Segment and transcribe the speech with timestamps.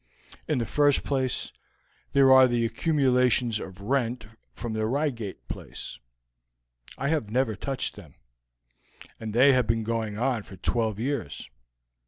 [0.47, 1.53] In the first place,
[2.13, 5.99] there are the accumulations of rent from the Reigate place.
[6.97, 8.15] I have never touched them,
[9.19, 11.47] and they have been going on for twelve years.